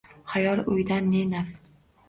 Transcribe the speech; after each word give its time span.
Xayol, 0.31 0.63
o’ydan 0.75 1.13
ne 1.13 1.23
naf 1.37 1.55